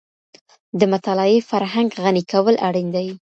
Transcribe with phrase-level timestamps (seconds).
[0.79, 3.07] د مطالعې فرهنګ غني کول اړین دي.